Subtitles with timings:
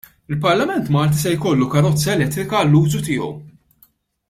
[0.35, 3.31] Il-Parlament Malti se jkollu karozza elettrika għall-użu tiegħu.